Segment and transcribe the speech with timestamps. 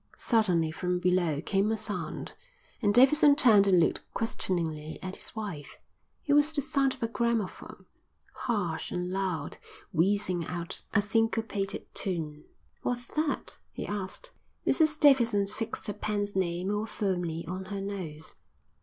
[0.17, 2.33] Suddenly from below came a sound,
[2.81, 5.77] and Davidson turned and looked questioningly at his wife.
[6.25, 7.85] It was the sound of a gramophone,
[8.33, 9.59] harsh and loud,
[9.93, 12.45] wheezing out a syncopated tune.
[12.81, 14.31] "What's that?" he asked.
[14.65, 18.33] Mrs Davidson fixed her pince nez more firmly on her nose.